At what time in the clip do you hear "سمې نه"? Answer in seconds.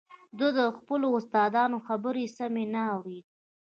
2.37-2.81